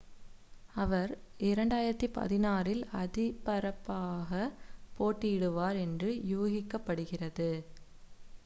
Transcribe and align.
அவர் 0.75 1.11
2016-இல் 1.41 2.81
அதிபராகப் 3.01 4.55
போட்டியிடுவார் 4.97 5.79
என்று 5.85 6.09
யூகிக்கப்படுகிறது 6.31 7.51